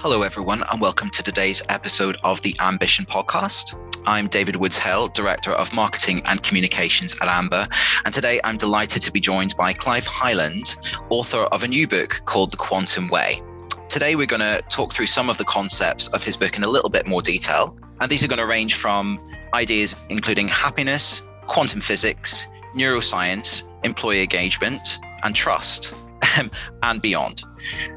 [0.00, 3.76] Hello, everyone, and welcome to today's episode of the Ambition Podcast.
[4.06, 7.68] I'm David Woods Hill, Director of Marketing and Communications at AMBA,
[8.04, 10.76] and today I'm delighted to be joined by Clive Hyland,
[11.10, 13.42] author of a new book called The Quantum Way.
[13.88, 16.68] Today, we're going to talk through some of the concepts of his book in a
[16.68, 19.18] little bit more detail, and these are going to range from
[19.52, 22.46] ideas including happiness, quantum physics,
[22.76, 25.92] neuroscience, employee engagement, and trust,
[26.84, 27.42] and beyond.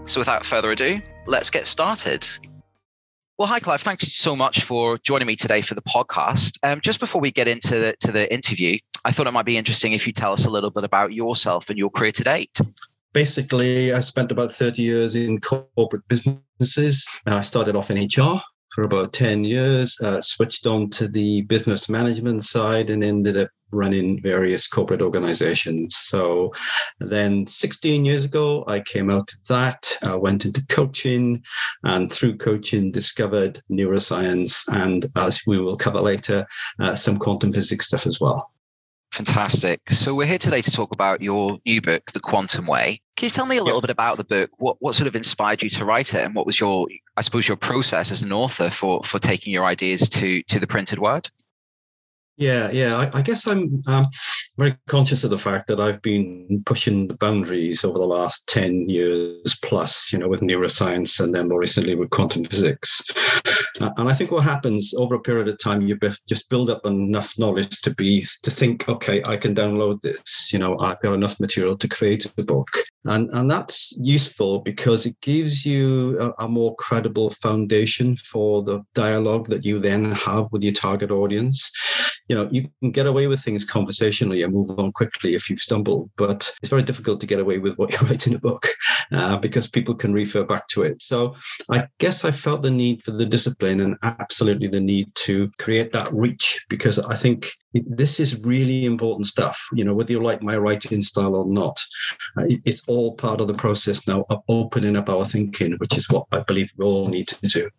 [0.05, 2.27] So, without further ado, let's get started.
[3.37, 3.81] Well, hi, Clive.
[3.81, 6.57] Thanks so much for joining me today for the podcast.
[6.63, 9.57] Um, just before we get into the, to the interview, I thought it might be
[9.57, 12.59] interesting if you tell us a little bit about yourself and your career to date.
[13.13, 17.07] Basically, I spent about 30 years in corporate businesses.
[17.25, 21.89] I started off in HR for about 10 years, uh, switched on to the business
[21.89, 25.95] management side, and ended up running various corporate organizations.
[25.95, 26.53] So
[26.99, 31.43] then 16 years ago, I came out of that, uh, went into coaching,
[31.83, 36.45] and through coaching, discovered neuroscience and, as we will cover later,
[36.79, 38.51] uh, some quantum physics stuff as well.
[39.11, 39.81] Fantastic.
[39.89, 43.01] So we're here today to talk about your new book, The Quantum Way.
[43.17, 43.83] Can you tell me a little yep.
[43.83, 44.51] bit about the book?
[44.57, 47.45] What what sort of inspired you to write it, and what was your, I suppose,
[47.45, 51.29] your process as an author for for taking your ideas to to the printed word?
[52.37, 52.95] Yeah, yeah.
[52.95, 54.07] I, I guess I'm um,
[54.57, 58.89] very conscious of the fact that I've been pushing the boundaries over the last 10
[58.89, 63.05] years plus, you know, with neuroscience and then more recently with quantum physics.
[63.79, 66.85] Uh, and I think what happens over a period of time, you just build up
[66.85, 71.13] enough knowledge to be, to think, okay, I can download this, you know, I've got
[71.13, 72.67] enough material to create a book.
[73.05, 78.81] And, and that's useful because it gives you a, a more credible foundation for the
[78.93, 81.71] dialogue that you then have with your target audience
[82.31, 85.59] you know you can get away with things conversationally and move on quickly if you've
[85.59, 88.67] stumbled but it's very difficult to get away with what you write in a book
[89.11, 91.35] uh, because people can refer back to it so
[91.69, 95.91] i guess i felt the need for the discipline and absolutely the need to create
[95.91, 100.41] that reach because i think this is really important stuff you know whether you like
[100.41, 101.79] my writing style or not
[102.37, 106.09] uh, it's all part of the process now of opening up our thinking which is
[106.09, 107.69] what i believe we all need to do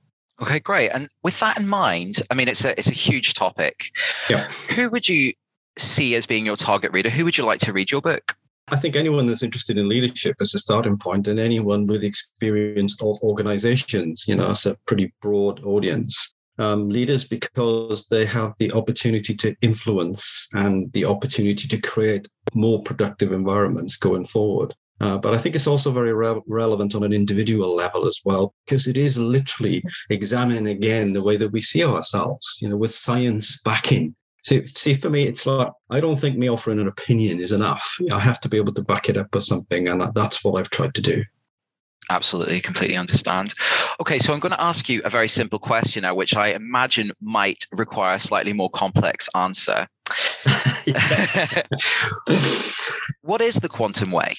[0.41, 0.88] Okay, great.
[0.88, 3.91] And with that in mind, I mean, it's a it's a huge topic.
[4.28, 4.48] Yeah.
[4.75, 5.34] Who would you
[5.78, 7.10] see as being your target reader?
[7.10, 8.34] Who would you like to read your book?
[8.69, 13.00] I think anyone that's interested in leadership as a starting point, and anyone with experience
[13.03, 16.34] of organizations, you know, it's a pretty broad audience.
[16.59, 22.83] Um, leaders because they have the opportunity to influence and the opportunity to create more
[22.83, 24.75] productive environments going forward.
[25.01, 28.55] Uh, but I think it's also very re- relevant on an individual level as well,
[28.65, 32.91] because it is literally examining again the way that we see ourselves, you know, with
[32.91, 34.15] science backing.
[34.42, 37.98] See, see, for me, it's like I don't think me offering an opinion is enough.
[38.10, 40.70] I have to be able to back it up with something, and that's what I've
[40.70, 41.25] tried to do.
[42.10, 43.54] Absolutely, completely understand.
[44.00, 47.12] Okay, so I'm going to ask you a very simple question now, which I imagine
[47.20, 49.86] might require a slightly more complex answer.
[53.22, 54.36] what is the quantum way?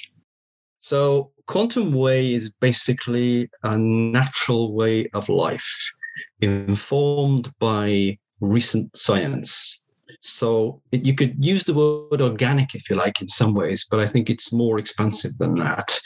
[0.79, 5.93] So, quantum way is basically a natural way of life
[6.41, 9.79] informed by recent science.
[10.25, 13.99] So, it, you could use the word organic if you like in some ways, but
[13.99, 15.99] I think it's more expansive than that.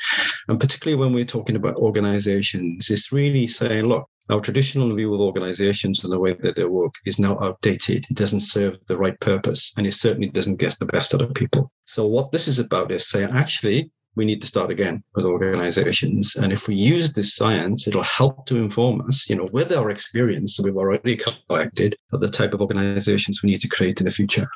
[0.48, 5.22] And particularly when we're talking about organizations, it's really saying, look, our traditional view of
[5.22, 8.06] organizations and the way that they work is now outdated.
[8.10, 11.34] It doesn't serve the right purpose, and it certainly doesn't get the best out of
[11.34, 11.72] people.
[11.86, 16.36] So, what this is about is saying, actually, we need to start again with organizations.
[16.36, 19.90] And if we use this science, it'll help to inform us, you know, with our
[19.90, 21.18] experience that we've already
[21.48, 24.50] collected of the type of organizations we need to create in the future.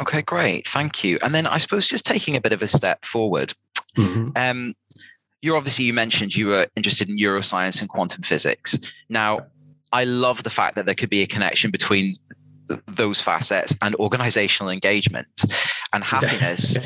[0.00, 0.66] Okay, great.
[0.66, 1.18] Thank you.
[1.22, 3.54] And then I suppose just taking a bit of a step forward,
[3.96, 4.30] mm-hmm.
[4.34, 4.74] um,
[5.40, 8.92] you're obviously, you mentioned you were interested in neuroscience and quantum physics.
[9.08, 9.38] Now,
[9.92, 12.16] I love the fact that there could be a connection between
[12.86, 15.26] those facets and organizational engagement
[15.92, 16.76] and happiness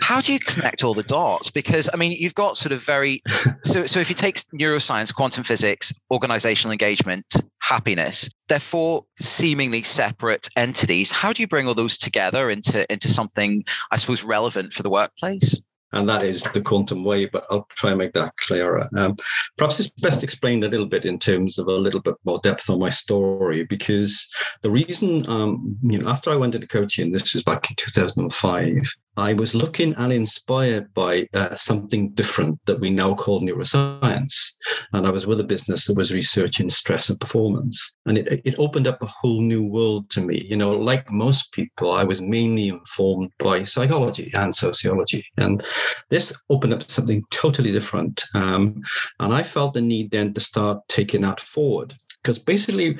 [0.00, 1.50] how do you connect all the dots?
[1.50, 3.22] Because i mean you've got sort of very
[3.62, 7.24] so so if you take neuroscience quantum physics organizational engagement
[7.60, 11.12] happiness they're four seemingly separate entities.
[11.12, 14.90] How do you bring all those together into into something i suppose relevant for the
[14.90, 15.60] workplace
[15.92, 17.26] and that is the quantum way.
[17.26, 18.86] But I'll try and make that clearer.
[18.96, 19.16] Um,
[19.56, 22.68] perhaps it's best explained a little bit in terms of a little bit more depth
[22.70, 24.28] on my story, because
[24.62, 28.96] the reason, um, you know, after I went into coaching, this was back in 2005,
[29.16, 34.52] I was looking and inspired by uh, something different that we now call neuroscience.
[34.92, 37.94] And I was with a business that was researching stress and performance.
[38.06, 40.46] And it, it opened up a whole new world to me.
[40.48, 45.24] You know, like most people, I was mainly informed by psychology and sociology.
[45.36, 45.64] And
[46.08, 48.22] this opened up something totally different.
[48.34, 48.82] Um,
[49.18, 52.98] and I felt the need then to start taking that forward because basically,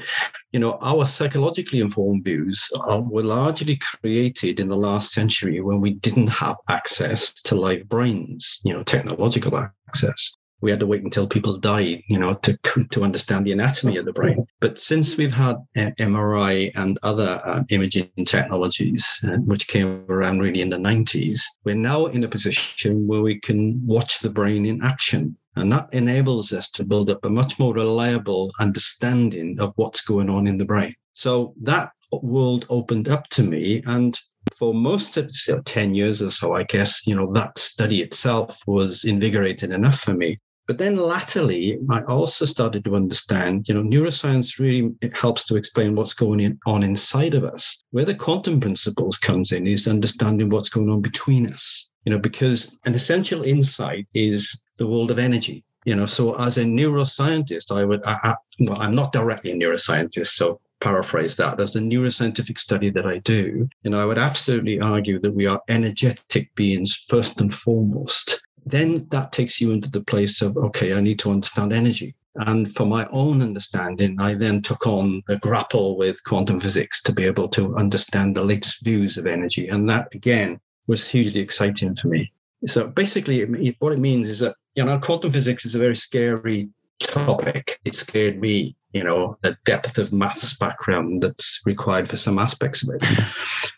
[0.52, 5.81] you know, our psychologically informed views are, were largely created in the last century when
[5.81, 9.56] we didn't have access to live brains, you know, technological
[9.88, 10.37] access.
[10.62, 12.58] We had to wait until people died, you know, to
[12.90, 14.46] to understand the anatomy of the brain.
[14.61, 20.40] But since we've had uh, MRI and other uh, imaging technologies, uh, which came around
[20.40, 24.67] really in the 90s, we're now in a position where we can watch the brain
[24.67, 29.72] in action and that enables us to build up a much more reliable understanding of
[29.76, 30.94] what's going on in the brain.
[31.12, 31.90] So that
[32.22, 33.82] world opened up to me.
[33.86, 34.18] And
[34.56, 38.02] for most of you know, 10 years or so, I guess, you know, that study
[38.02, 40.38] itself was invigorating enough for me.
[40.66, 45.96] But then latterly, I also started to understand, you know, neuroscience really helps to explain
[45.96, 47.82] what's going on inside of us.
[47.90, 52.18] Where the quantum principles comes in is understanding what's going on between us you know,
[52.18, 55.62] because an essential insight is the world of energy.
[55.85, 59.55] You know, so as a neuroscientist, I would, I, I, well, I'm not directly a
[59.55, 64.81] neuroscientist, so paraphrase that as a neuroscientific study that I do, know, I would absolutely
[64.81, 68.43] argue that we are energetic beings first and foremost.
[68.67, 72.15] Then that takes you into the place of, okay, I need to understand energy.
[72.37, 77.12] And for my own understanding, I then took on the grapple with quantum physics to
[77.12, 79.69] be able to understand the latest views of energy.
[79.69, 82.32] And that, again, was hugely exciting for me.
[82.67, 86.71] So basically, what it means is that you know quantum physics is a very scary
[87.00, 87.79] topic.
[87.85, 92.82] It scared me, you know, the depth of maths background that's required for some aspects
[92.82, 93.05] of it.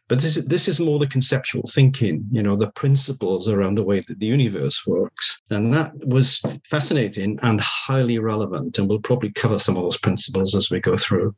[0.08, 3.84] But this is, this is more the conceptual thinking, you know, the principles around the
[3.84, 5.40] way that the universe works.
[5.50, 8.78] And that was fascinating and highly relevant.
[8.78, 11.34] And we'll probably cover some of those principles as we go through.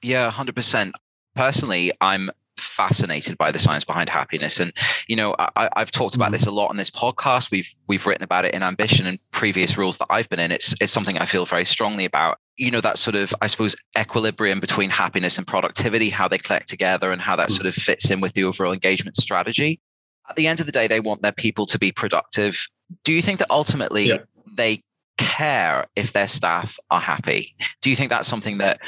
[0.00, 0.92] Yeah, 100%.
[1.34, 2.30] Personally, I'm
[2.66, 4.60] fascinated by the science behind happiness.
[4.60, 4.72] And
[5.06, 7.50] you know I, have talked about this a lot on this podcast.
[7.50, 10.52] We've we've written about it in ambition and previous rules that i've been in.
[10.52, 12.38] It's it's something i feel very strongly about.
[12.56, 16.68] You know that sort of i suppose equilibrium between happiness and productivity how they collect
[16.68, 19.80] together and how that sort of fits in with the overall engagement strategy.
[20.28, 22.66] At the end of the day they want their people to be productive.
[23.04, 24.18] Do you think that ultimately yeah.
[24.52, 24.82] they
[25.18, 27.54] care if their staff are happy?
[27.80, 28.80] Do you think that's something that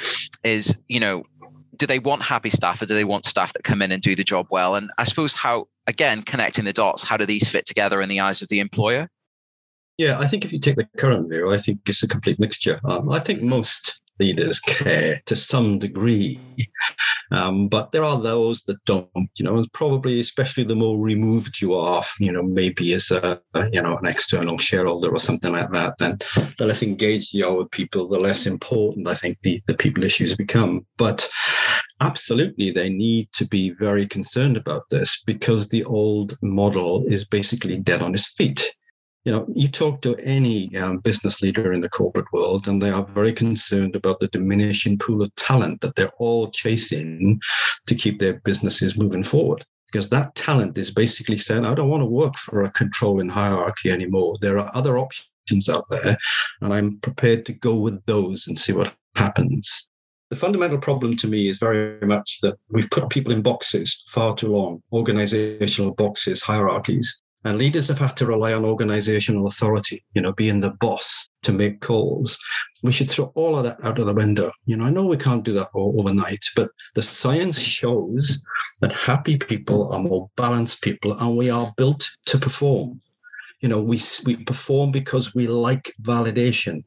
[0.44, 1.24] is you know
[1.78, 4.14] do they want happy staff or do they want staff that come in and do
[4.14, 4.74] the job well?
[4.74, 8.20] And I suppose how, again, connecting the dots, how do these fit together in the
[8.20, 9.08] eyes of the employer?
[9.96, 12.78] Yeah, I think if you take the current view, I think it's a complete mixture.
[12.84, 16.40] Um, I think most leaders care to some degree.
[17.30, 21.60] Um, but there are those that don't, you know, and probably especially the more removed
[21.60, 23.40] you are, you know, maybe as a,
[23.70, 26.18] you know, an external shareholder or something like that, then
[26.56, 30.04] the less engaged you are with people, the less important I think the, the people
[30.04, 30.86] issues become.
[30.96, 31.28] But
[32.00, 37.78] absolutely, they need to be very concerned about this because the old model is basically
[37.78, 38.74] dead on its feet
[39.28, 42.88] you know, you talk to any um, business leader in the corporate world, and they
[42.88, 47.38] are very concerned about the diminishing pool of talent that they're all chasing
[47.86, 49.66] to keep their businesses moving forward.
[49.92, 53.90] Because that talent is basically saying, I don't want to work for a controlling hierarchy
[53.90, 54.36] anymore.
[54.40, 56.16] There are other options out there,
[56.62, 59.87] and I'm prepared to go with those and see what happens.
[60.30, 64.34] The fundamental problem to me is very much that we've put people in boxes far
[64.34, 67.22] too long, organizational boxes, hierarchies.
[67.44, 71.52] And leaders have had to rely on organizational authority, you know, being the boss to
[71.52, 72.38] make calls.
[72.82, 74.52] We should throw all of that out of the window.
[74.66, 78.44] You know, I know we can't do that overnight, but the science shows
[78.82, 83.00] that happy people are more balanced people and we are built to perform.
[83.60, 86.84] You know, we, we perform because we like validation.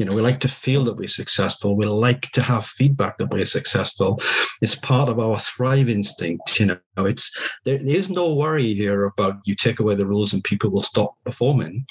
[0.00, 1.76] You know, we like to feel that we're successful.
[1.76, 4.18] We like to have feedback that we're successful.
[4.62, 6.58] It's part of our thrive instinct.
[6.58, 10.42] You know, it's there is no worry here about you take away the rules and
[10.42, 11.84] people will stop performing.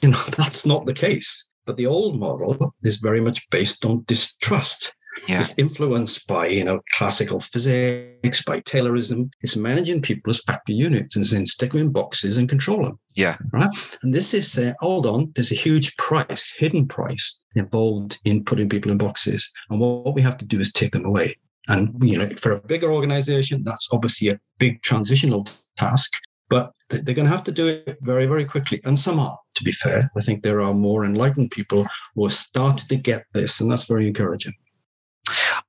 [0.00, 1.50] You know, that's not the case.
[1.64, 4.94] But the old model is very much based on distrust.
[5.26, 5.40] Yeah.
[5.40, 9.30] It's influenced by, you know, classical physics, by Taylorism.
[9.40, 12.98] It's managing people as factor units and saying stick them in boxes and control them.
[13.14, 13.38] Yeah.
[13.50, 13.70] Right.
[14.02, 18.68] And this is, uh, hold on, there's a huge price, hidden price involved in putting
[18.68, 19.50] people in boxes.
[19.70, 21.36] And what, we have to do is take them away.
[21.68, 25.46] And, you know, for a bigger organization, that's obviously a big transitional
[25.76, 26.12] task
[26.48, 28.80] but they're going to have to do it very, very quickly.
[28.84, 30.10] And some are, to be fair.
[30.16, 33.88] I think there are more enlightened people who have started to get this, and that's
[33.88, 34.54] very encouraging.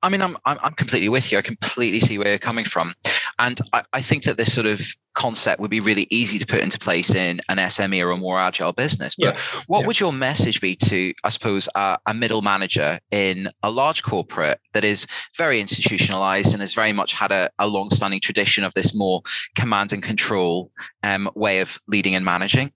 [0.04, 1.40] I mean, I'm, I'm completely with you.
[1.40, 2.94] I completely see where you're coming from.
[3.40, 4.82] And I, I think that this sort of
[5.14, 8.40] concept would be really easy to put into place in an SME or a more
[8.40, 9.16] agile business.
[9.16, 9.42] But yeah.
[9.66, 9.88] what yeah.
[9.88, 14.60] would your message be to, I suppose, uh, a middle manager in a large corporate
[14.74, 18.94] that is very institutionalized and has very much had a, a long-standing tradition of this
[18.94, 19.22] more
[19.56, 20.72] command and control
[21.04, 22.72] um, way of leading and managing?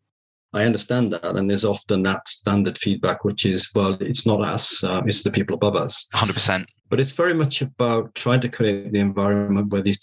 [0.53, 4.83] I understand that, and there's often that standard feedback, which is, well, it's not us,
[4.83, 6.09] uh, it's the people above us.
[6.13, 6.65] 100%.
[6.89, 9.99] But it's very much about trying to create the environment where these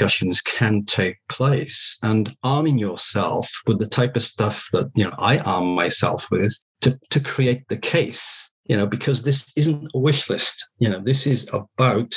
[0.00, 1.98] discussions can take place.
[2.02, 6.58] And arming yourself with the type of stuff that you know I arm myself with
[6.80, 10.70] to, to create the case you know, because this isn't a wish list.
[10.78, 12.14] You know, this is about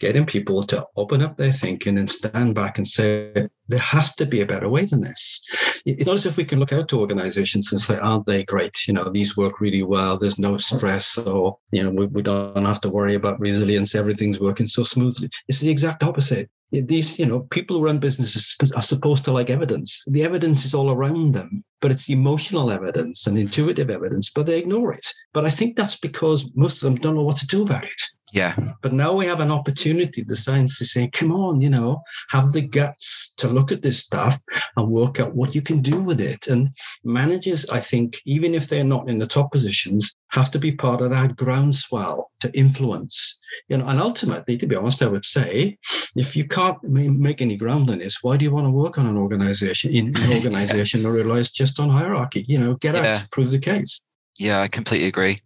[0.00, 3.32] getting people to open up their thinking and stand back and say,
[3.68, 5.42] there has to be a better way than this.
[5.86, 8.86] It's not as if we can look out to organizations and say, aren't they great?
[8.86, 10.18] You know, these work really well.
[10.18, 13.94] There's no stress or, you know, we, we don't have to worry about resilience.
[13.94, 15.30] Everything's working so smoothly.
[15.48, 16.50] It's the exact opposite
[16.82, 20.74] these you know people who run businesses are supposed to like evidence the evidence is
[20.74, 25.44] all around them but it's emotional evidence and intuitive evidence but they ignore it but
[25.44, 28.00] i think that's because most of them don't know what to do about it
[28.34, 28.56] yeah.
[28.82, 30.24] But now we have an opportunity.
[30.24, 34.00] The science is saying, come on, you know, have the guts to look at this
[34.00, 34.42] stuff
[34.76, 36.48] and work out what you can do with it.
[36.48, 36.70] And
[37.04, 41.00] managers, I think, even if they're not in the top positions, have to be part
[41.00, 43.38] of that groundswell to influence.
[43.68, 45.78] You know, and ultimately, to be honest, I would say,
[46.16, 49.06] if you can't make any ground on this, why do you want to work on
[49.06, 52.44] an organization in an organization that relies just on hierarchy?
[52.48, 53.12] You know, get yeah.
[53.12, 54.00] out, prove the case.
[54.38, 55.40] Yeah, I completely agree.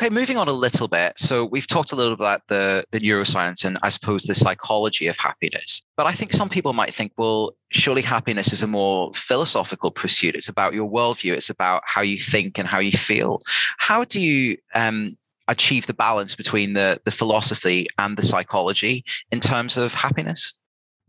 [0.00, 1.16] Okay, moving on a little bit.
[1.20, 5.16] So we've talked a little about the, the neuroscience and I suppose the psychology of
[5.16, 5.82] happiness.
[5.96, 10.34] But I think some people might think, well, surely happiness is a more philosophical pursuit.
[10.34, 11.34] It's about your worldview.
[11.34, 13.40] It's about how you think and how you feel.
[13.78, 19.38] How do you um, achieve the balance between the, the philosophy and the psychology in
[19.38, 20.54] terms of happiness?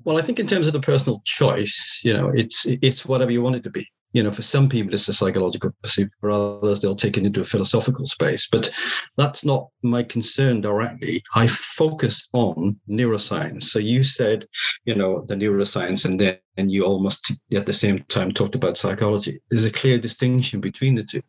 [0.04, 3.42] Well, I think in terms of the personal choice, you know, it's it's whatever you
[3.42, 6.10] want it to be you know, for some people it's a psychological pursuit.
[6.22, 8.48] For others, they'll take it into a philosophical space.
[8.50, 8.70] But
[9.18, 11.22] that's not my concern directly.
[11.36, 13.64] I focus on neuroscience.
[13.64, 14.46] So you said,
[14.86, 18.78] you know, the neuroscience, and then and you almost at the same time talked about
[18.78, 19.38] psychology.
[19.50, 21.22] There's a clear distinction between the two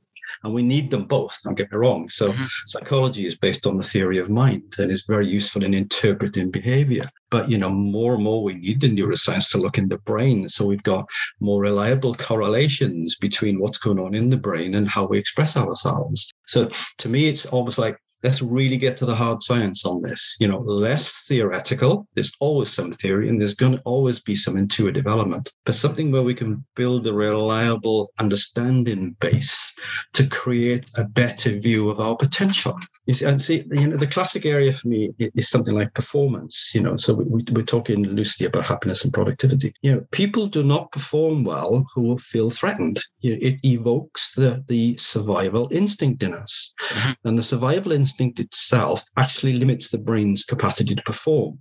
[0.45, 1.39] and we need them both.
[1.43, 2.09] Don't get me wrong.
[2.09, 2.45] So mm-hmm.
[2.67, 7.09] psychology is based on the theory of mind and is very useful in interpreting behavior.
[7.31, 10.49] But you know, more and more we need the neuroscience to look in the brain.
[10.49, 11.07] So we've got
[11.41, 16.33] more reliable correlations between what's going on in the brain and how we express ourselves.
[16.47, 20.37] So to me, it's almost like let's really get to the hard science on this.
[20.41, 22.07] You know, less theoretical.
[22.15, 26.11] There's always some theory and there's going to always be some intuitive element, but something
[26.11, 29.75] where we can build a reliable understanding base
[30.15, 32.77] to create a better view of our potential.
[33.07, 36.73] You see, and see, you know, the classic area for me is something like performance.
[36.75, 39.73] You know, so we, we're talking loosely about happiness and productivity.
[39.83, 43.01] You know, people do not perform well who feel threatened.
[43.21, 47.29] You know, it evokes the the survival instinct in us, mm-hmm.
[47.29, 51.59] and the survival instinct instinct itself actually limits the brain's capacity to perform.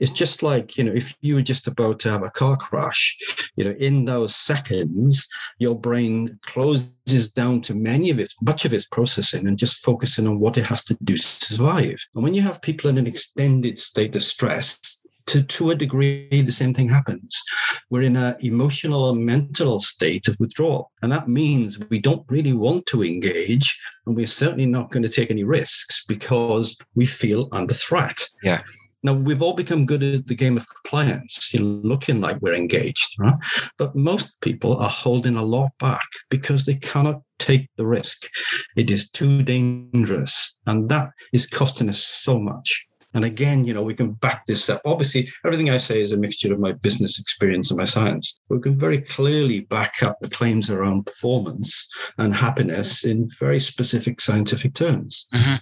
[0.00, 3.16] It's just like, you know, if you were just about to have a car crash,
[3.56, 8.72] you know, in those seconds, your brain closes down to many of its much of
[8.72, 11.98] its processing and just focusing on what it has to do to survive.
[12.14, 16.28] And when you have people in an extended state of stress, to, to a degree,
[16.30, 17.42] the same thing happens.
[17.90, 20.90] We're in an emotional and mental state of withdrawal.
[21.02, 23.78] And that means we don't really want to engage.
[24.06, 28.20] And we're certainly not going to take any risks because we feel under threat.
[28.42, 28.62] Yeah.
[29.04, 32.54] Now we've all become good at the game of compliance, you know, looking like we're
[32.54, 33.34] engaged, right?
[33.76, 38.28] But most people are holding a lot back because they cannot take the risk.
[38.76, 42.86] It is too dangerous, and that is costing us so much.
[43.14, 44.80] And again, you know, we can back this up.
[44.84, 48.38] Obviously, everything I say is a mixture of my business experience and my science.
[48.48, 51.88] We can very clearly back up the claims around performance
[52.18, 55.26] and happiness in very specific scientific terms.
[55.34, 55.56] Mm-hmm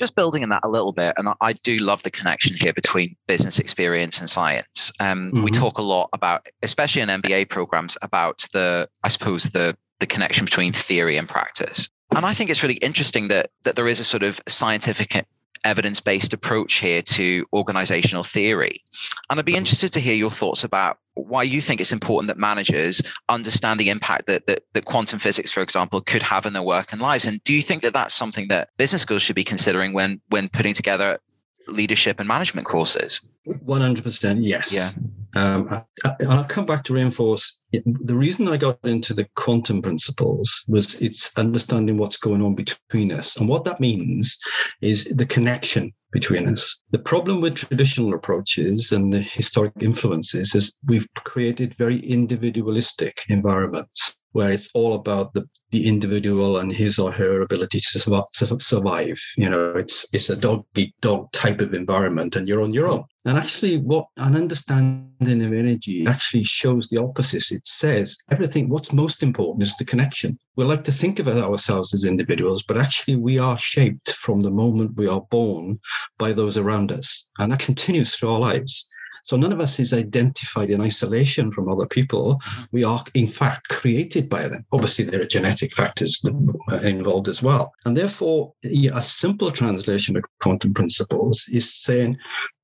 [0.00, 3.16] just building on that a little bit, and I do love the connection here between
[3.28, 4.90] business experience and science.
[4.98, 5.42] Um, mm-hmm.
[5.42, 10.06] We talk a lot about, especially in MBA programs, about the, I suppose, the the
[10.06, 11.90] connection between theory and practice.
[12.16, 15.14] And I think it's really interesting that that there is a sort of scientific
[15.64, 18.84] evidence based approach here to organizational theory.
[19.28, 19.58] And I'd be mm-hmm.
[19.58, 23.90] interested to hear your thoughts about why you think it's important that managers understand the
[23.90, 27.26] impact that, that, that quantum physics, for example, could have in their work and lives.
[27.26, 30.48] And do you think that that's something that business schools should be considering when when
[30.48, 31.18] putting together
[31.68, 33.20] leadership and management courses?
[33.46, 34.74] 100% yes.
[34.74, 34.90] Yeah.
[35.34, 39.80] Um, I, I, I'll come back to reinforce the reason I got into the quantum
[39.80, 43.36] principles was it's understanding what's going on between us.
[43.36, 44.38] And what that means
[44.80, 46.82] is the connection between us.
[46.90, 54.19] The problem with traditional approaches and the historic influences is we've created very individualistic environments
[54.32, 59.20] where it's all about the, the individual and his or her ability to survive.
[59.36, 62.88] You know, it's it's a dog eat dog type of environment, and you're on your
[62.88, 63.04] own.
[63.24, 67.50] And actually, what an understanding of energy actually shows the opposite.
[67.54, 68.68] It says everything.
[68.68, 70.38] What's most important is the connection.
[70.56, 74.50] We like to think of ourselves as individuals, but actually, we are shaped from the
[74.50, 75.80] moment we are born
[76.18, 78.89] by those around us, and that continues through our lives.
[79.22, 82.34] So none of us is identified in isolation from other people.
[82.34, 82.64] Mm-hmm.
[82.72, 84.64] We are, in fact, created by them.
[84.72, 86.24] Obviously, there are genetic factors
[86.82, 87.72] involved as well.
[87.84, 92.16] And therefore, a simple translation of quantum principles is saying,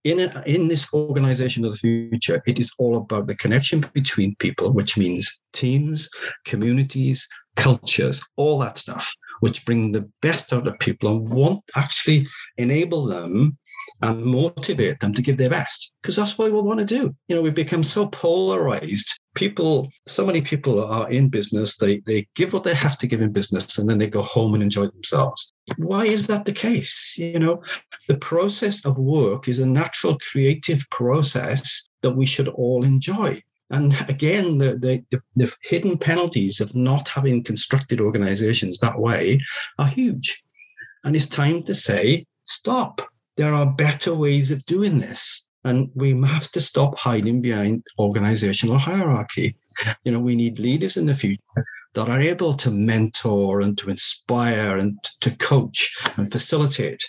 [0.04, 4.36] in, a, in this organization of the future, it is all about the connection between
[4.36, 6.08] people, which means teams,
[6.44, 12.26] communities, cultures, all that stuff, which bring the best out of people and won't actually
[12.56, 13.58] enable them
[14.02, 17.14] and motivate them to give their best because that's what we want to do.
[17.28, 19.18] You know, we've become so polarized.
[19.34, 23.20] People, so many people are in business, they, they give what they have to give
[23.20, 25.52] in business and then they go home and enjoy themselves.
[25.76, 27.16] Why is that the case?
[27.18, 27.62] You know,
[28.08, 33.42] the process of work is a natural creative process that we should all enjoy.
[33.70, 34.78] And again, the,
[35.10, 39.40] the, the, hidden penalties of not having constructed organizations that way
[39.78, 40.44] are huge.
[41.02, 43.02] And it's time to say, stop
[43.36, 45.48] there are better ways of doing this.
[45.64, 49.56] And we have to stop hiding behind organizational hierarchy.
[50.04, 51.42] You know, we need leaders in the future
[51.94, 57.02] that are able to mentor and to inspire and to coach and facilitate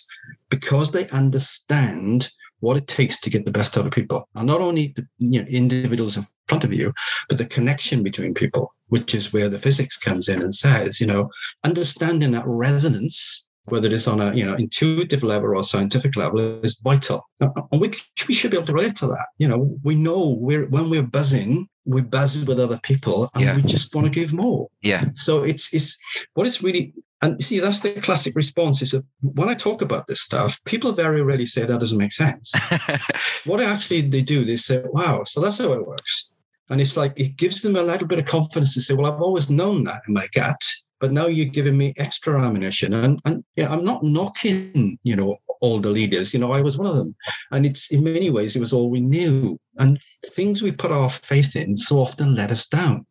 [0.50, 2.30] because they understand
[2.62, 4.28] what it takes to get the best out of people.
[4.36, 6.94] And not only the you know, individuals in front of you,
[7.30, 11.06] but the connection between people, which is where the physics comes in and says, you
[11.06, 11.30] know,
[11.64, 16.80] understanding that resonance whether it's on a you know intuitive level or scientific level, is
[16.84, 17.24] vital.
[17.42, 17.92] Uh, uh, and we,
[18.28, 19.28] we should be able to relate to that.
[19.38, 23.56] You know, we know we're when we're buzzing, we're buzzing with other people, and yeah.
[23.56, 24.68] we just want to give more.
[24.82, 25.04] Yeah.
[25.16, 25.98] So it's it's
[26.34, 26.94] what it's really.
[27.20, 30.92] And see, that's the classic response is that when I talk about this stuff, people
[30.92, 32.54] very rarely say that doesn't make sense.
[33.46, 36.32] what actually they do, they say, wow, so that's how it works.
[36.70, 39.20] And it's like, it gives them a little bit of confidence to say, well, I've
[39.20, 40.62] always known that in my gut
[41.00, 42.94] but now you're giving me extra ammunition.
[42.94, 46.34] And, and yeah, I'm not knocking, you know, all the leaders.
[46.34, 47.16] You know, I was one of them.
[47.52, 49.60] And it's in many ways, it was all we knew.
[49.78, 53.06] And things we put our faith in so often let us down.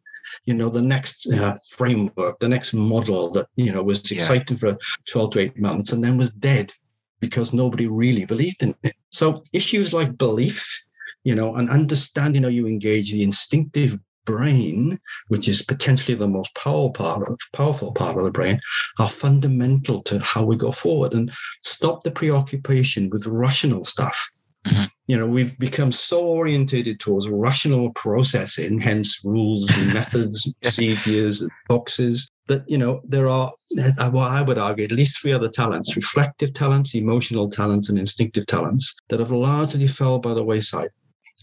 [0.45, 4.73] You know, the next uh, framework, the next model that, you know, was exciting yeah.
[4.73, 6.73] for 12 to 8 months and then was dead
[7.21, 8.95] because nobody really believed in it.
[9.11, 10.83] So issues like belief,
[11.23, 13.97] you know, and understanding how you engage the instinctive
[14.27, 18.61] brain, which is potentially the most powerful part of, powerful part of the brain,
[18.99, 24.31] are fundamental to how we go forward and stop the preoccupation with rational stuff.
[24.67, 24.85] Mm-hmm.
[25.07, 31.51] You know, we've become so orientated towards rational processing, hence rules and methods, procedures, and
[31.69, 35.49] boxes, that, you know, there are, uh, well, I would argue, at least three other
[35.49, 40.91] talents reflective talents, emotional talents, and instinctive talents that have largely fell by the wayside.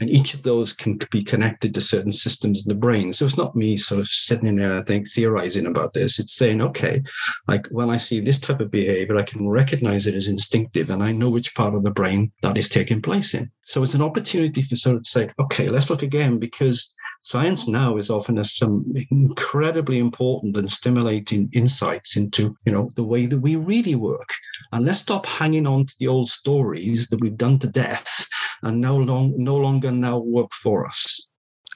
[0.02, 3.14] And each of those can be connected to certain systems in the brain.
[3.14, 6.20] So it's not me sort of sitting in there, I think, theorizing about this.
[6.20, 7.04] It's saying, okay,
[7.48, 11.04] like when I see this type of behavior, I can recognize it as instinctive and
[11.04, 13.52] I know which part of the brain that is taking place in.
[13.62, 17.96] So it's an opportunity for sort of say, okay, let's look again because science now
[17.96, 23.40] is offering us some incredibly important and stimulating insights into you know the way that
[23.40, 24.30] we really work
[24.74, 28.28] and let's stop hanging on to the old stories that we've done to death
[28.64, 31.30] and no long no longer now work for us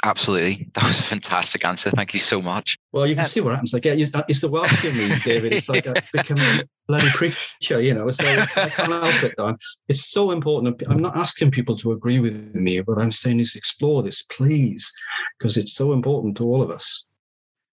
[0.04, 0.69] Absolutely.
[0.76, 1.89] That was a fantastic answer.
[1.89, 2.78] Thank you so much.
[2.91, 3.73] Well, you can see what happens.
[3.73, 5.54] Like, it's the Welsh in me, David.
[5.54, 8.08] It's like I become a bloody preacher, you know.
[8.12, 9.58] So I can't help it, Don.
[9.88, 10.84] It's so important.
[10.88, 14.91] I'm not asking people to agree with me, but I'm saying is explore this, please,
[15.39, 17.08] because it's so important to all of us.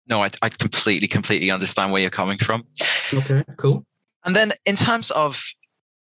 [0.07, 2.63] No, I, I completely, completely understand where you're coming from.
[3.13, 3.85] Okay, cool.
[4.23, 5.43] And then in terms of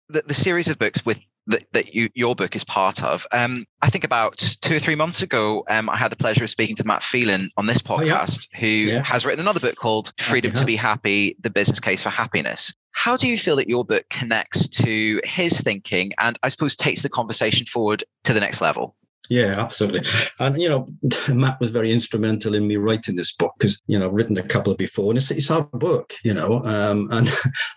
[0.08, 3.26] the, the series of books with that, that you, your book is part of.
[3.32, 6.50] Um, I think about two or three months ago, um, I had the pleasure of
[6.50, 8.60] speaking to Matt Phelan on this podcast, oh, yeah.
[8.60, 9.02] who yeah.
[9.02, 12.74] has written another book called Freedom to Be Happy The Business Case for Happiness.
[12.92, 17.02] How do you feel that your book connects to his thinking and I suppose takes
[17.02, 18.96] the conversation forward to the next level?
[19.30, 20.02] Yeah, absolutely.
[20.40, 20.88] And, you know,
[21.28, 24.42] Matt was very instrumental in me writing this book because, you know, I've written a
[24.42, 27.28] couple before and it's, it's hard work, you know, um, and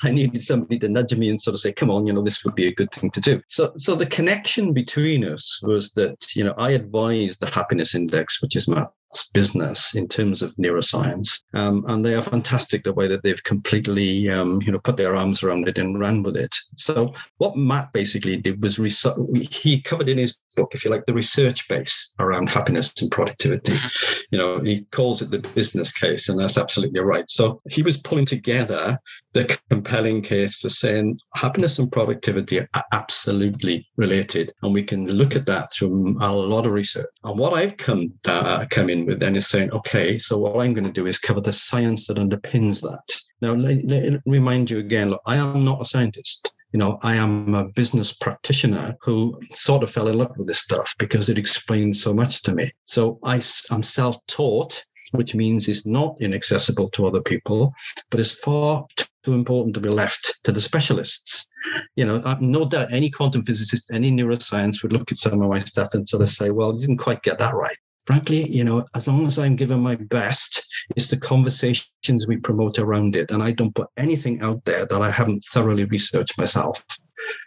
[0.03, 2.43] I needed somebody to nudge me and sort of say, come on, you know, this
[2.43, 3.41] would be a good thing to do.
[3.47, 8.41] So, so the connection between us was that, you know, I advised the happiness index,
[8.41, 8.91] which is Matt
[9.33, 11.43] business in terms of neuroscience.
[11.53, 15.15] Um, and they are fantastic the way that they've completely, um, you know, put their
[15.15, 16.53] arms around it and ran with it.
[16.75, 19.17] So what Matt basically did was research,
[19.51, 23.73] he covered in his book, if you like, the research base around happiness and productivity.
[23.73, 24.21] Mm-hmm.
[24.31, 27.29] You know, he calls it the business case, and that's absolutely right.
[27.29, 28.97] So he was pulling together
[29.33, 34.53] the compelling case for saying happiness and productivity are absolutely related.
[34.61, 37.07] And we can look at that through a lot of research.
[37.23, 40.73] And what I've come, uh, come in with then is saying, okay, so what I'm
[40.73, 43.15] going to do is cover the science that underpins that.
[43.41, 46.53] Now, let, let, remind you again, look, I am not a scientist.
[46.71, 50.59] You know, I am a business practitioner who sort of fell in love with this
[50.59, 52.71] stuff because it explains so much to me.
[52.85, 53.35] So I,
[53.71, 57.73] I'm self taught which means it's not inaccessible to other people,
[58.09, 58.85] but it's far
[59.23, 61.47] too important to be left to the specialists.
[61.95, 65.59] You know, no doubt any quantum physicist, any neuroscience would look at some of my
[65.59, 68.85] stuff and sort of say, well, you didn't quite get that right frankly, you know,
[68.93, 73.31] as long as I'm giving my best, it's the conversations we promote around it.
[73.31, 76.85] And I don't put anything out there that I haven't thoroughly researched myself.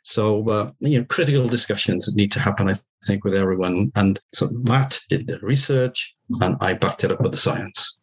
[0.04, 3.92] So, uh, you know, critical discussions need to happen, I think, with everyone.
[3.94, 7.96] And so Matt did the research and I backed it up with the science.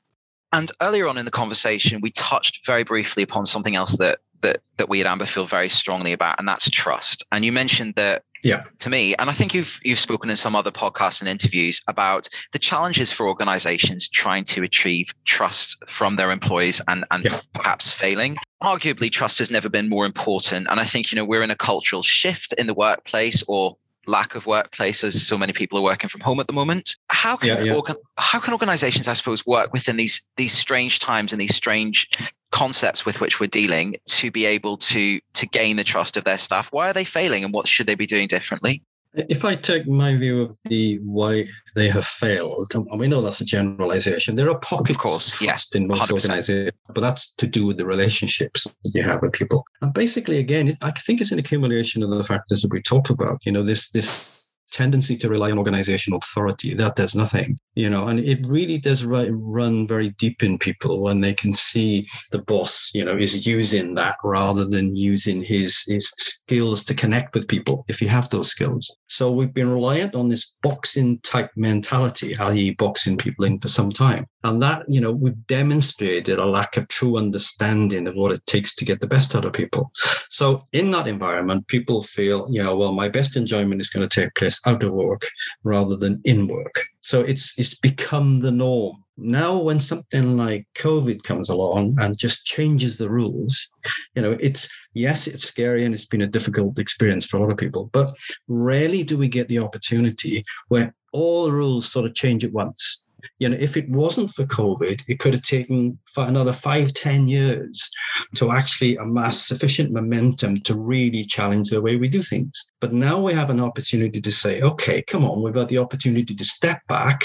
[0.53, 4.61] And earlier on in the conversation, we touched very briefly upon something else that that
[4.77, 7.25] that we at AMBA feel very strongly about, and that's trust.
[7.31, 8.63] And you mentioned that yeah.
[8.79, 12.29] to me, and I think you've you've spoken in some other podcasts and interviews about
[12.53, 17.37] the challenges for organizations trying to achieve trust from their employees and and yeah.
[17.53, 18.37] perhaps failing.
[18.63, 20.67] Arguably, trust has never been more important.
[20.69, 23.77] And I think, you know, we're in a cultural shift in the workplace or
[24.07, 25.13] lack of workplaces.
[25.13, 26.97] So many people are working from home at the moment.
[27.09, 27.93] How can yeah, yeah.
[28.17, 32.09] How can organizations, I suppose, work within these these strange times and these strange
[32.55, 36.37] concepts with which we're dealing to be able to to gain the trust of their
[36.37, 36.69] staff?
[36.71, 38.81] Why are they failing, and what should they be doing differently?
[39.29, 43.41] If I take my view of the why they have failed, and we know that's
[43.41, 46.13] a generalization, there are pockets of, course, of trust yeah, in most 100%.
[46.13, 49.63] organizations, but that's to do with the relationships you have with people.
[49.81, 53.39] And basically, again, I think it's an accumulation of the factors that we talk about.
[53.45, 54.34] You know, this this
[54.71, 56.73] tendency to rely on organizational authority.
[56.73, 61.21] That does nothing you know and it really does run very deep in people when
[61.21, 66.11] they can see the boss you know is using that rather than using his his
[66.17, 68.95] skills to connect with people if you have those skills.
[69.07, 73.91] So we've been reliant on this boxing type mentality i.e boxing people in for some
[73.91, 78.45] time and that you know we've demonstrated a lack of true understanding of what it
[78.45, 79.91] takes to get the best out of people
[80.29, 84.21] so in that environment people feel you know well my best enjoyment is going to
[84.21, 85.23] take place out of work
[85.63, 86.85] rather than in work.
[87.01, 89.03] So it's it's become the norm.
[89.17, 93.67] Now when something like COVID comes along and just changes the rules,
[94.15, 97.51] you know, it's yes, it's scary and it's been a difficult experience for a lot
[97.51, 98.15] of people, but
[98.47, 103.04] rarely do we get the opportunity where all rules sort of change at once
[103.39, 107.27] you know, if it wasn't for COVID, it could have taken for another five, ten
[107.27, 107.89] years
[108.35, 112.71] to actually amass sufficient momentum to really challenge the way we do things.
[112.79, 116.33] But now we have an opportunity to say, okay, come on, we've had the opportunity
[116.33, 117.23] to step back.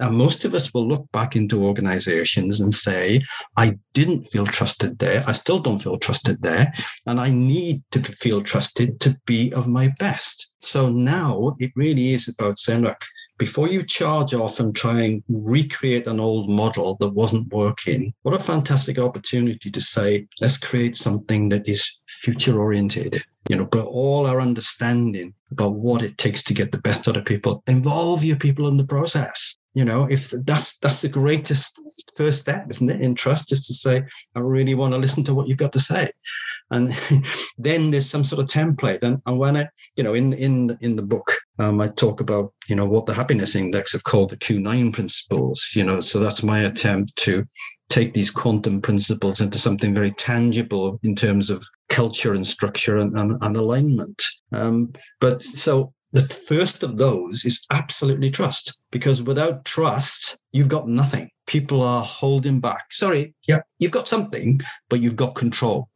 [0.00, 3.22] And most of us will look back into organizations and say,
[3.56, 5.22] I didn't feel trusted there.
[5.26, 6.72] I still don't feel trusted there.
[7.06, 10.48] And I need to feel trusted to be of my best.
[10.60, 13.04] So now it really is about saying, look,
[13.42, 18.36] before you charge off and try and recreate an old model that wasn't working, what
[18.36, 23.24] a fantastic opportunity to say, let's create something that is future orientated.
[23.50, 27.16] You know, but all our understanding about what it takes to get the best out
[27.16, 29.56] of people, involve your people in the process.
[29.74, 31.72] You know if that's that's the greatest
[32.14, 34.02] first step isn't it in trust is to say
[34.36, 36.10] i really want to listen to what you've got to say.
[36.70, 36.92] And
[37.58, 39.02] then there's some sort of template.
[39.02, 42.52] And, and when i you know in in in the book um, i talk about
[42.68, 46.42] you know what the happiness index have called the q9 principles you know so that's
[46.42, 47.44] my attempt to
[47.92, 53.14] take these quantum principles into something very tangible in terms of culture and structure and,
[53.18, 54.24] and, and alignment.
[54.50, 60.88] Um, but so the first of those is absolutely trust because without trust you've got
[60.88, 61.28] nothing.
[61.46, 62.92] People are holding back.
[62.92, 65.90] Sorry yeah you've got something but you've got control.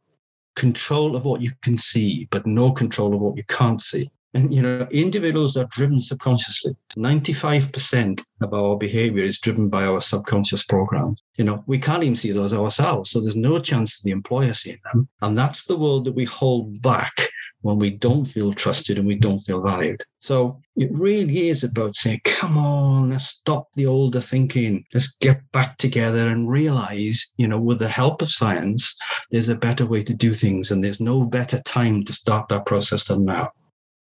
[0.55, 4.11] Control of what you can see, but no control of what you can't see.
[4.33, 6.75] And, you know, individuals are driven subconsciously.
[6.97, 11.15] 95% of our behavior is driven by our subconscious program.
[11.37, 13.09] You know, we can't even see those ourselves.
[13.09, 15.07] So there's no chance of the employer seeing them.
[15.21, 17.13] And that's the world that we hold back
[17.61, 20.03] when we don't feel trusted and we don't feel valued.
[20.19, 24.85] So it really is about saying, come on, let's stop the older thinking.
[24.93, 28.97] Let's get back together and realize, you know, with the help of science,
[29.31, 30.71] there's a better way to do things.
[30.71, 33.51] And there's no better time to start that process than now.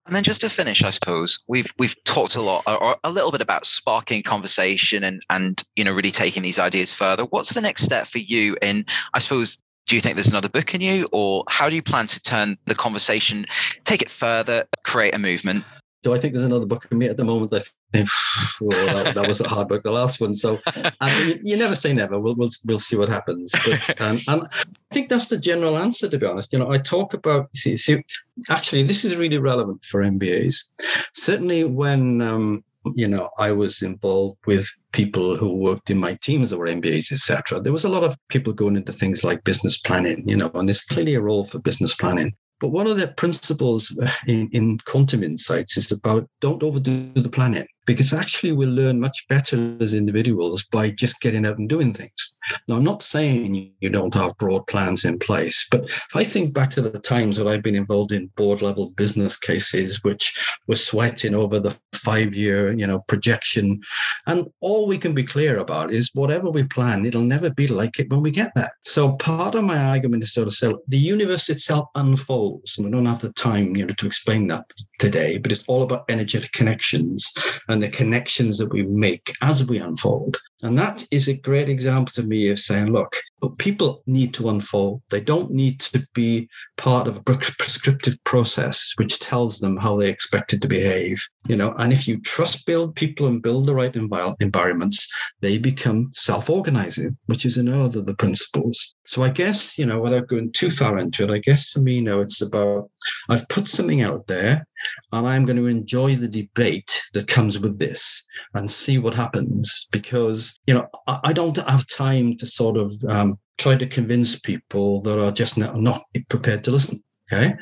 [0.08, 3.32] And then just to finish, I suppose we've we've talked a lot or a little
[3.32, 7.24] bit about sparking conversation and and you know really taking these ideas further.
[7.26, 10.74] What's the next step for you in I suppose do you think there's another book
[10.74, 13.46] in you or how do you plan to turn the conversation
[13.84, 15.66] take it further create a movement
[16.04, 17.54] do I think there's another book in me at the moment?
[17.54, 17.60] I
[17.94, 18.10] think
[18.62, 20.34] oh, that, that, was a hard book, the last one.
[20.34, 22.20] So you, you, never say never.
[22.20, 23.52] We'll, we'll we'll see what happens.
[23.66, 26.54] But um, and I think that's the general answer, to be honest.
[26.54, 28.04] You know, I talk about see, see
[28.50, 30.58] actually this is really relevant for MBAs.
[31.14, 32.64] Certainly when um,
[32.96, 37.12] you know I was involved with people who worked in my teams that were MBAs,
[37.12, 37.60] etc.
[37.60, 40.68] There was a lot of people going into things like business planning, you know, and
[40.68, 42.34] there's clearly a role for business planning.
[42.62, 47.28] But one of the principles uh, in, in quantum insights is about don't overdo the
[47.28, 51.92] planning because actually we'll learn much better as individuals by just getting out and doing
[51.92, 52.34] things.
[52.68, 56.54] Now, I'm not saying you don't have broad plans in place, but if I think
[56.54, 60.76] back to the times that I've been involved in board level business cases, which were
[60.76, 63.82] sweating over the five year, you know, projection,
[64.28, 68.00] and all we can be clear about is whatever we plan, it'll never be like
[68.00, 68.72] it when we get there.
[68.84, 72.92] So part of my argument is sort of say the universe itself unfolds, and we
[72.92, 74.66] don't have the time, you know, to explain that
[75.00, 77.32] today, but it's all about energetic connections
[77.68, 80.38] and the connections that we make as we unfold.
[80.64, 83.16] And that is a great example to me of saying, look,
[83.58, 85.02] people need to unfold.
[85.10, 90.10] They don't need to be part of a prescriptive process which tells them how they
[90.10, 91.22] expected to behave.
[91.48, 95.58] You know, and if you trust build people and build the right envi- environments, they
[95.58, 98.96] become self-organizing, which is another of the principles.
[99.06, 102.02] So I guess, you know, without going too far into it, I guess for me
[102.02, 102.90] now it's about
[103.30, 104.66] I've put something out there
[105.12, 109.88] and I'm going to enjoy the debate that comes with this and see what happens
[109.92, 114.40] because you know I, I don't have time to sort of um, try to convince
[114.40, 117.04] people that are just not, not prepared to listen.
[117.32, 117.54] Okay,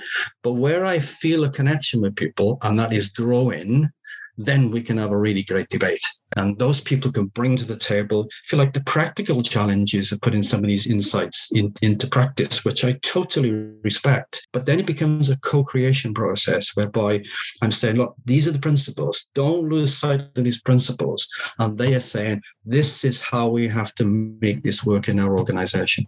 [0.42, 3.88] but where I feel a connection with people and that is growing,
[4.40, 6.02] then we can have a really great debate.
[6.38, 10.44] And those people can bring to the table, feel like the practical challenges of putting
[10.44, 13.52] some of these insights in, into practice, which I totally
[13.84, 14.48] respect.
[14.54, 17.24] But then it becomes a co creation process whereby
[17.62, 19.28] I'm saying, look, these are the principles.
[19.34, 21.28] Don't lose sight of these principles.
[21.58, 25.38] And they are saying, this is how we have to make this work in our
[25.38, 26.08] organization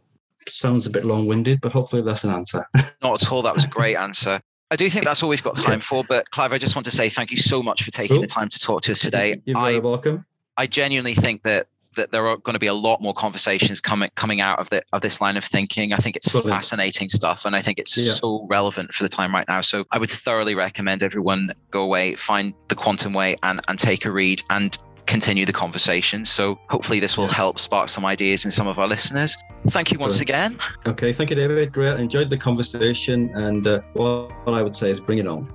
[0.49, 2.63] sounds a bit long winded, but hopefully that's an answer.
[3.03, 3.43] Not at all.
[3.43, 4.41] That was a great answer.
[4.71, 6.03] I do think that's all we've got time for.
[6.03, 8.21] But Clive, I just want to say thank you so much for taking cool.
[8.21, 9.41] the time to talk to us today.
[9.43, 10.25] You're very I, welcome.
[10.57, 14.09] I genuinely think that that there are going to be a lot more conversations coming
[14.15, 15.91] coming out of the of this line of thinking.
[15.91, 16.53] I think it's Brilliant.
[16.55, 18.13] fascinating stuff, and I think it's yeah.
[18.13, 19.59] so relevant for the time right now.
[19.59, 24.05] So I would thoroughly recommend everyone go away, find the Quantum Way, and and take
[24.05, 24.77] a read and
[25.11, 26.23] continue the conversation.
[26.23, 27.35] So hopefully this will yes.
[27.35, 29.37] help spark some ideas in some of our listeners.
[29.67, 30.55] Thank you once Brilliant.
[30.55, 30.91] again.
[30.93, 31.73] Okay, thank you, David.
[31.73, 31.99] Great.
[31.99, 35.51] Enjoyed the conversation, and uh, what I would say is bring it on.